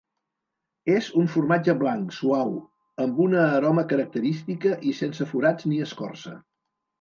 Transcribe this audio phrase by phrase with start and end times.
[0.93, 2.49] És un formatge blanc, suau,
[3.05, 6.35] amb una aroma característica i sense forats ni escorça.